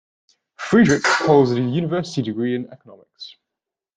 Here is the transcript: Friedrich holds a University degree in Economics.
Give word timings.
Friedrich 0.57 1.05
holds 1.05 1.51
a 1.51 1.59
University 1.61 2.23
degree 2.23 2.55
in 2.55 2.65
Economics. 2.73 3.35